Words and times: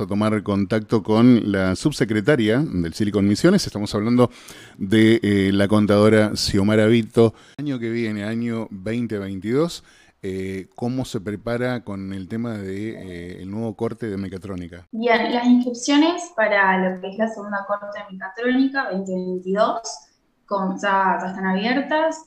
a 0.00 0.06
tomar 0.06 0.42
contacto 0.42 1.02
con 1.02 1.52
la 1.52 1.76
subsecretaria 1.76 2.58
del 2.60 2.94
Silicon 2.94 3.26
Misiones. 3.26 3.66
Estamos 3.66 3.94
hablando 3.94 4.30
de 4.78 5.20
eh, 5.22 5.50
la 5.52 5.68
contadora 5.68 6.34
Xiomara 6.34 6.86
Vito. 6.86 7.34
Año 7.58 7.78
que 7.78 7.90
viene, 7.90 8.24
año 8.24 8.66
2022, 8.70 9.84
eh, 10.22 10.68
¿cómo 10.74 11.04
se 11.04 11.20
prepara 11.20 11.84
con 11.84 12.14
el 12.14 12.28
tema 12.28 12.52
del 12.54 13.38
de, 13.38 13.44
nuevo 13.46 13.76
corte 13.76 14.08
de 14.08 14.16
mecatrónica? 14.16 14.86
Bien, 14.90 15.34
las 15.34 15.46
inscripciones 15.46 16.32
para 16.34 16.78
lo 16.78 17.00
que 17.00 17.08
es 17.08 17.18
la 17.18 17.28
segunda 17.28 17.64
corte 17.66 17.86
de 17.98 18.12
mecatrónica 18.16 18.88
2022 18.92 19.80
ya, 20.80 21.18
están 21.24 21.46
abiertas 21.46 22.24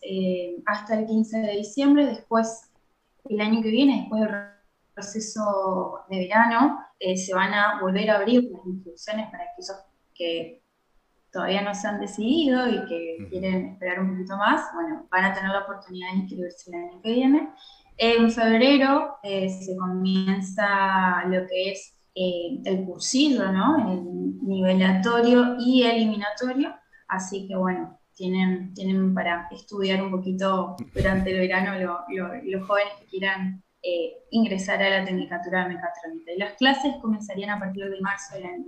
hasta 0.65 0.99
el 0.99 1.07
15 1.07 1.39
de 1.39 1.51
diciembre. 1.57 2.05
Después, 2.05 2.71
el 3.29 3.41
año 3.41 3.61
que 3.61 3.69
viene, 3.69 4.01
después 4.01 4.21
del 4.21 4.52
proceso 4.93 5.99
de 6.09 6.19
verano, 6.19 6.79
eh, 6.99 7.17
se 7.17 7.33
van 7.33 7.53
a 7.53 7.79
volver 7.81 8.09
a 8.09 8.17
abrir 8.17 8.43
las 8.51 8.65
inscripciones 8.65 9.29
para 9.31 9.43
aquellos 9.43 9.77
que 10.13 10.63
todavía 11.31 11.63
no 11.63 11.73
se 11.73 11.87
han 11.87 11.99
decidido 11.99 12.69
y 12.69 12.85
que 12.85 13.27
quieren 13.29 13.69
esperar 13.69 13.99
un 13.99 14.11
poquito 14.11 14.37
más, 14.37 14.69
bueno, 14.75 15.07
van 15.09 15.25
a 15.25 15.33
tener 15.33 15.49
la 15.49 15.61
oportunidad 15.61 16.11
de 16.11 16.17
inscribirse 16.19 16.71
el 16.71 16.75
año 16.75 17.01
que 17.01 17.11
viene. 17.11 17.49
En 17.97 18.31
febrero 18.31 19.17
eh, 19.23 19.49
se 19.49 19.75
comienza 19.75 21.25
lo 21.25 21.47
que 21.47 21.71
es 21.71 21.95
eh, 22.15 22.61
el 22.65 22.85
cursillo, 22.85 23.51
¿no? 23.51 23.91
El 23.91 24.47
nivelatorio 24.47 25.57
y 25.59 25.83
eliminatorio, 25.83 26.75
así 27.07 27.47
que 27.47 27.55
bueno, 27.55 27.99
tienen, 28.13 28.73
tienen 28.75 29.13
para 29.15 29.47
estudiar 29.51 30.03
un 30.03 30.11
poquito 30.11 30.75
durante 30.93 31.31
el 31.31 31.39
verano 31.39 32.03
los 32.43 32.67
jóvenes 32.67 32.93
que 32.99 33.05
quieran 33.07 33.63
eh, 33.85 34.13
ingresar 34.31 34.81
a 34.81 34.89
la 34.89 35.03
Tecnicatura 35.03 35.63
de 35.63 35.75
Mecatrónica. 35.75 36.31
Y 36.31 36.37
las 36.37 36.53
clases 36.53 36.93
comenzarían 37.01 37.49
a 37.49 37.59
partir 37.59 37.89
de 37.89 37.99
marzo 37.99 38.35
del 38.35 38.45
año 38.45 38.63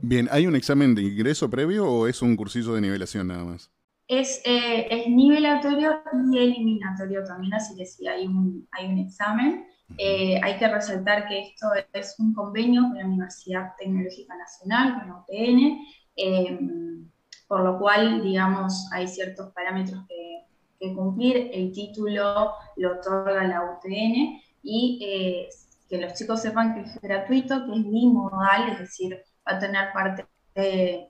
Bien, 0.00 0.28
¿hay 0.30 0.46
un 0.46 0.56
examen 0.56 0.94
de 0.94 1.02
ingreso 1.02 1.50
previo 1.50 1.86
o 1.86 2.06
es 2.06 2.22
un 2.22 2.36
cursillo 2.36 2.72
de 2.72 2.80
nivelación 2.80 3.26
nada 3.26 3.44
más? 3.44 3.70
Es, 4.08 4.40
eh, 4.46 4.86
es 4.90 5.08
nivelatorio 5.08 6.00
y 6.32 6.38
eliminatorio 6.38 7.22
también, 7.24 7.52
así 7.52 7.76
que 7.76 7.84
sí 7.84 8.06
hay 8.06 8.26
un, 8.26 8.66
hay 8.72 8.86
un 8.86 8.98
examen. 8.98 9.66
Eh, 9.98 10.40
hay 10.42 10.56
que 10.56 10.68
resaltar 10.68 11.28
que 11.28 11.40
esto 11.40 11.66
es 11.92 12.16
un 12.18 12.32
convenio 12.32 12.82
con 12.82 12.96
la 12.96 13.04
Universidad 13.04 13.72
Tecnológica 13.78 14.36
Nacional, 14.36 15.00
con 15.00 15.08
la 15.08 15.16
UTN, 15.18 17.10
por 17.46 17.60
lo 17.62 17.78
cual, 17.78 18.22
digamos, 18.22 18.88
hay 18.90 19.06
ciertos 19.06 19.52
parámetros 19.52 20.02
que, 20.08 20.44
que 20.80 20.94
cumplir. 20.94 21.50
El 21.52 21.72
título 21.72 22.52
lo 22.76 22.92
otorga 22.92 23.44
la 23.44 23.62
UTN 23.62 24.45
y 24.66 24.98
eh, 25.00 25.48
que 25.88 25.98
los 25.98 26.14
chicos 26.14 26.42
sepan 26.42 26.74
que 26.74 26.80
es 26.80 27.00
gratuito, 27.00 27.64
que 27.64 27.78
es 27.78 27.84
bimodal, 27.84 28.72
es 28.72 28.78
decir, 28.80 29.22
va 29.48 29.56
a 29.56 29.58
tener 29.60 29.92
parte 29.92 30.26
eh, 30.56 31.08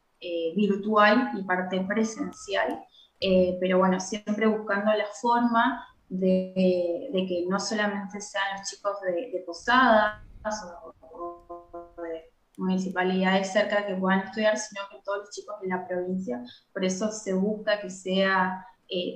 virtual 0.54 1.30
y 1.38 1.42
parte 1.44 1.80
presencial, 1.80 2.84
eh, 3.18 3.56
pero 3.58 3.78
bueno, 3.78 3.98
siempre 3.98 4.46
buscando 4.46 4.92
la 4.92 5.06
forma 5.06 5.86
de, 6.10 7.08
que 7.12 7.46
no 7.48 7.58
solamente 7.58 8.20
sean 8.20 8.58
los 8.58 8.68
chicos 8.68 8.96
de, 9.00 9.42
Posadas 9.46 10.20
o, 11.10 11.94
de 12.02 12.30
municipalidades 12.58 13.52
cerca 13.52 13.86
que 13.86 13.94
puedan 13.94 14.20
estudiar, 14.20 14.58
sino 14.58 14.82
que 14.90 15.00
todos 15.02 15.20
los 15.20 15.30
chicos 15.30 15.58
de 15.62 15.68
la 15.68 15.88
provincia. 15.88 16.44
Por 16.74 16.84
eso 16.84 17.10
se 17.10 17.32
busca 17.32 17.80
que 17.80 17.88
sea 17.88 18.66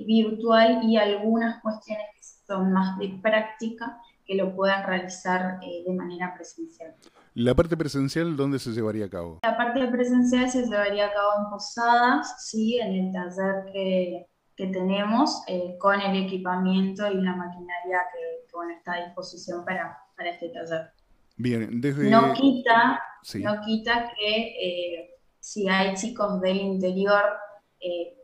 virtual 0.05 0.81
y 0.83 0.97
algunas 0.97 1.61
cuestiones 1.61 2.05
que 2.15 2.23
son 2.47 2.73
más 2.73 2.97
de 2.97 3.19
práctica 3.21 4.01
que 4.25 4.35
lo 4.35 4.55
puedan 4.55 4.85
realizar 4.85 5.59
eh, 5.61 5.83
de 5.85 5.93
manera 5.93 6.33
presencial. 6.35 6.95
¿La 7.33 7.55
parte 7.55 7.77
presencial 7.77 8.35
dónde 8.35 8.59
se 8.59 8.71
llevaría 8.71 9.05
a 9.05 9.09
cabo? 9.09 9.39
La 9.43 9.57
parte 9.57 9.87
presencial 9.87 10.49
se 10.49 10.63
llevaría 10.63 11.07
a 11.07 11.13
cabo 11.13 11.31
en 11.37 11.49
Posadas, 11.49 12.49
sí, 12.49 12.79
en 12.79 12.93
el 12.93 13.11
taller 13.11 13.65
que, 13.71 14.27
que 14.55 14.67
tenemos, 14.67 15.41
eh, 15.47 15.77
con 15.79 15.99
el 16.01 16.25
equipamiento 16.25 17.09
y 17.09 17.15
la 17.15 17.35
maquinaria 17.35 17.99
que, 18.13 18.47
bueno, 18.53 18.73
está 18.73 18.93
a 18.93 19.05
disposición 19.05 19.63
para, 19.65 19.97
para 20.15 20.29
este 20.29 20.49
taller. 20.49 20.91
Bien, 21.37 21.81
desde... 21.81 22.09
No 22.09 22.33
quita, 22.33 23.01
no 23.35 23.61
quita 23.65 24.11
que 24.17 24.35
eh, 24.61 25.09
si 25.39 25.67
hay 25.69 25.95
chicos 25.95 26.39
del 26.41 26.57
interior 26.57 27.23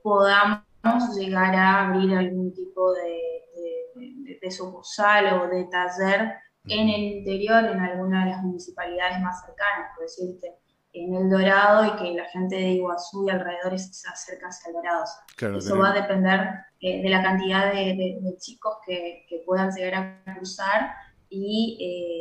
podamos 0.03 0.61
llegar 1.17 1.55
a 1.55 1.87
abrir 1.87 2.15
algún 2.15 2.53
tipo 2.53 2.93
de 2.93 3.37
de, 3.61 3.86
sucursal 4.49 5.41
o 5.41 5.47
de 5.47 5.65
taller 5.65 6.33
en 6.65 6.89
el 6.89 7.01
interior, 7.01 7.65
en 7.65 7.79
alguna 7.79 8.25
de 8.25 8.31
las 8.31 8.43
municipalidades 8.43 9.21
más 9.21 9.41
cercanas, 9.45 9.91
por 9.95 10.03
decirte, 10.03 10.55
en 10.93 11.15
El 11.15 11.29
Dorado 11.29 11.85
y 11.85 11.95
que 11.97 12.13
la 12.13 12.25
gente 12.25 12.55
de 12.55 12.69
Iguazú 12.69 13.27
y 13.27 13.29
alrededores 13.29 13.89
se 13.95 14.09
acerca 14.09 14.47
hacia 14.47 14.69
El 14.69 14.73
Dorado. 14.75 15.05
Eso 15.57 15.77
va 15.77 15.91
a 15.91 15.93
depender 15.93 16.49
eh, 16.79 17.01
de 17.01 17.09
la 17.09 17.21
cantidad 17.21 17.71
de, 17.71 18.35
chicos 18.39 18.77
que, 18.85 19.25
puedan 19.45 19.71
llegar 19.71 20.21
a 20.25 20.35
cruzar 20.35 20.91
y 21.29 21.77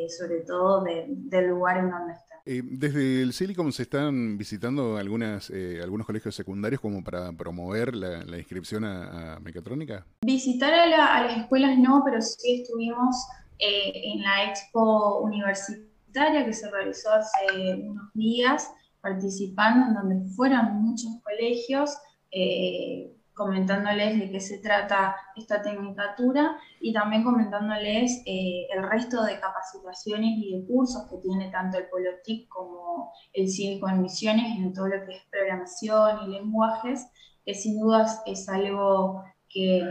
eh, 0.07 0.11
sobre 0.11 0.41
todo 0.41 0.85
del 0.85 1.47
lugar 1.47 1.79
en 1.79 1.91
donde 1.91 2.13
están. 2.13 2.36
Eh, 2.49 2.63
desde 2.65 3.23
el 3.23 3.33
Silicon 3.33 3.73
se 3.73 3.83
están 3.83 4.39
visitando 4.39 4.97
algunas, 4.99 5.51
eh, 5.51 5.81
algunos 5.83 6.07
colegios 6.07 6.33
secundarios 6.33 6.81
como 6.81 7.03
para 7.03 7.33
promover 7.33 7.97
la, 7.97 8.39
inscripción 8.39 8.85
a, 8.85 9.41
mecatrónica. 9.43 10.07
Visitar 10.25 10.73
a, 10.73 10.87
las 11.25 11.39
escuelas 11.39 11.77
no, 11.77 12.03
pero 12.05 12.23
sí 12.23 12.61
estuvimos 12.63 13.17
eh, 13.59 14.13
en 14.13 14.23
la 14.23 14.45
expo 14.45 15.23
universitaria 15.23 16.47
que 16.47 16.53
se 16.53 16.71
realizó 16.71 17.11
hace 17.11 17.75
unos 17.75 18.13
días 18.15 18.71
participando, 19.01 19.89
en 19.89 19.95
donde 19.95 20.31
fueron 20.37 20.83
muchos 20.83 21.11
colegios 21.25 21.99
comentándoles 23.37 24.19
de 24.19 24.31
qué 24.31 24.41
se 24.41 24.59
trata 24.59 25.15
esta 25.37 25.61
tecnicatura 25.61 26.57
y 26.81 26.95
también 26.95 27.23
comentándoles 27.23 28.23
eh, 28.25 28.67
el 28.75 28.83
resto 28.83 29.23
de 29.25 29.39
capacitaciones 29.39 30.39
y 30.39 30.59
de 30.59 30.67
cursos 30.67 31.07
que 31.11 31.19
tiene 31.19 31.51
tanto 31.51 31.77
el 31.77 31.87
Polotic 31.89 32.49
como 32.49 33.13
el 33.35 33.51
Cívico 33.51 33.91
en 33.91 34.01
Misiones 34.01 34.57
en 34.57 34.73
todo 34.73 34.89
lo 34.89 35.05
que 35.05 35.17
es 35.17 35.23
programación 35.31 36.25
y 36.25 36.33
lenguajes, 36.33 37.07
que 37.45 37.53
sin 37.53 37.79
dudas 37.79 38.23
es 38.25 38.49
algo 38.49 39.23
que, 39.51 39.87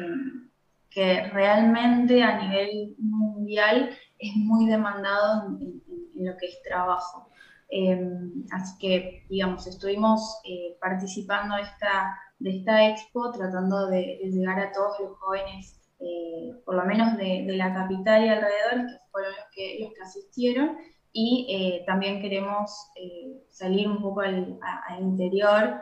que 0.89 1.27
realmente 1.27 2.23
a 2.23 2.41
nivel 2.41 2.95
mundial 2.97 3.91
es 4.17 4.35
muy 4.37 4.65
demandado 4.65 5.49
en, 5.59 5.83
lo 6.15 6.35
que 6.37 6.47
es 6.47 6.63
trabajo. 6.63 7.29
Em, 7.69 8.43
así 8.51 8.75
que, 8.79 9.25
digamos, 9.29 9.67
estuvimos 9.67 10.39
eh, 10.45 10.77
participando 10.79 11.57
esta 11.57 12.17
de 12.39 12.57
esta 12.57 12.89
expo, 12.89 13.31
tratando 13.31 13.87
de, 13.87 14.19
llegar 14.23 14.59
a 14.59 14.71
todos 14.71 14.99
los 14.99 15.17
jóvenes, 15.19 15.81
eh, 15.99 16.53
por 16.65 16.75
lo 16.75 16.85
menos 16.85 17.17
de, 17.17 17.45
la 17.47 17.73
capital 17.73 18.25
y 18.25 18.29
alrededor, 18.29 18.87
que 18.87 18.97
fueron 19.11 19.31
los 19.31 19.45
que, 19.53 19.77
los 19.81 19.93
que 19.93 20.01
asistieron, 20.01 20.77
y 21.17 21.47
eh, 21.49 21.83
también 21.85 22.21
queremos 22.21 22.91
eh, 22.97 23.41
salir 23.49 23.87
un 23.87 24.01
poco 24.01 24.19
al, 24.19 24.59
interior 24.99 25.79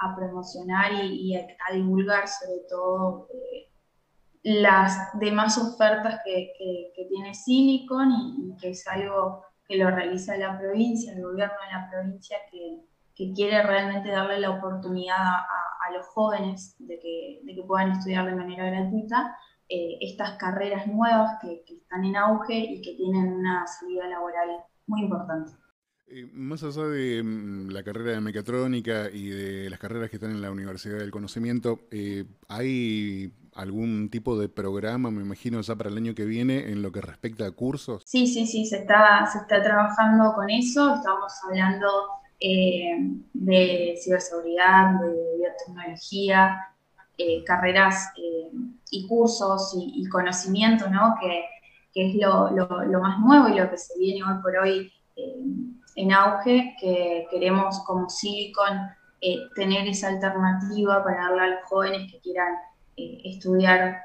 a, 0.00 0.16
promocionar 0.16 0.92
y, 0.92 1.36
a, 1.36 1.46
divulgar 1.72 2.26
sobre 2.26 2.60
todo 2.68 3.28
las 4.42 5.16
demás 5.18 5.56
ofertas 5.58 6.20
que, 6.24 6.52
tiene 7.08 7.34
Silicon 7.34 8.10
y, 8.12 8.56
que 8.60 8.70
es 8.70 8.86
algo 8.88 9.44
que 9.66 9.76
lo 9.76 9.90
realiza 9.90 10.36
la 10.36 10.58
provincia, 10.58 11.12
el 11.12 11.22
gobierno 11.22 11.54
de 11.64 11.72
la 11.72 11.90
provincia 11.90 12.36
que, 12.50 12.80
quiere 13.34 13.62
realmente 13.62 14.10
darle 14.10 14.40
la 14.40 14.50
oportunidad 14.50 15.16
a, 15.16 15.46
a 15.86 15.92
los 15.92 16.06
jóvenes 16.06 16.76
de 16.78 16.98
que, 16.98 17.40
de 17.44 17.54
que, 17.54 17.62
puedan 17.62 17.92
estudiar 17.92 18.26
de 18.26 18.34
manera 18.34 18.66
gratuita 18.66 19.36
eh, 19.68 19.98
estas 20.00 20.36
carreras 20.36 20.86
nuevas 20.86 21.38
que, 21.40 21.64
están 21.66 22.04
en 22.04 22.16
auge 22.16 22.58
y 22.58 22.82
que 22.82 22.94
tienen 22.94 23.32
una 23.32 23.66
salida 23.66 24.06
laboral 24.08 24.48
muy 24.86 25.02
importante. 25.02 25.52
Eh, 26.06 26.28
más 26.32 26.62
allá 26.62 26.84
de 26.84 27.22
mm, 27.22 27.70
la 27.70 27.82
carrera 27.82 28.12
de 28.12 28.20
mecatrónica 28.20 29.08
y 29.10 29.28
de 29.28 29.70
las 29.70 29.78
carreras 29.78 30.10
que 30.10 30.16
están 30.16 30.32
en 30.32 30.42
la 30.42 30.50
Universidad 30.50 30.98
del 30.98 31.10
Conocimiento, 31.10 31.80
eh, 31.90 32.24
¿hay 32.48 33.32
algún 33.54 34.10
tipo 34.10 34.38
de 34.38 34.48
programa, 34.48 35.10
me 35.10 35.22
imagino, 35.22 35.60
ya 35.60 35.76
para 35.76 35.88
el 35.88 35.96
año 35.96 36.14
que 36.14 36.24
viene 36.24 36.70
en 36.70 36.82
lo 36.82 36.92
que 36.92 37.00
respecta 37.00 37.46
a 37.46 37.50
cursos? 37.52 38.02
Sí, 38.04 38.26
sí, 38.26 38.46
sí, 38.46 38.66
se 38.66 38.78
está, 38.78 39.26
se 39.26 39.38
está 39.38 39.62
trabajando 39.62 40.34
con 40.34 40.50
eso. 40.50 40.94
Estamos 40.94 41.32
hablando 41.48 41.88
eh, 42.46 42.98
de 43.32 43.98
ciberseguridad, 44.04 45.00
de 45.00 45.38
biotecnología, 45.38 46.60
eh, 47.16 47.42
carreras 47.42 48.12
eh, 48.18 48.50
y 48.90 49.06
cursos 49.06 49.74
y, 49.74 50.06
conocimiento, 50.10 50.90
¿no? 50.90 51.14
que, 51.22 51.42
es 51.94 52.14
lo, 52.16 53.00
más 53.00 53.18
nuevo 53.20 53.48
y 53.48 53.58
lo 53.58 53.70
que 53.70 53.78
se 53.78 53.98
viene 53.98 54.22
hoy 54.24 54.42
por 54.42 54.58
hoy 54.58 54.92
en 55.96 56.12
auge, 56.12 56.76
que 56.78 57.26
queremos 57.30 57.82
como 57.86 58.10
Silicon 58.10 58.90
tener 59.54 59.88
esa 59.88 60.08
alternativa 60.08 61.02
para 61.02 61.30
darle 61.30 61.40
a 61.40 61.46
los 61.46 61.64
jóvenes 61.64 62.12
que 62.12 62.20
quieran 62.20 62.56
estudiar 62.96 64.02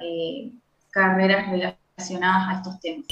carreras 0.92 1.50
relacionadas 1.50 2.48
a 2.48 2.54
estos 2.60 2.80
temas. 2.80 3.06